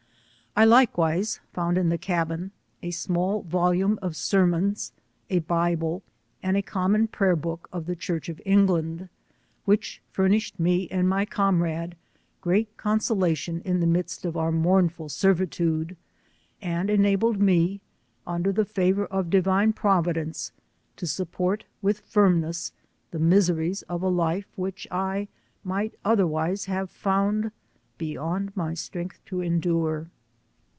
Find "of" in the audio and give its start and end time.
4.01-4.17, 7.71-7.85, 8.27-8.41, 14.25-14.35, 19.05-19.29, 23.83-24.03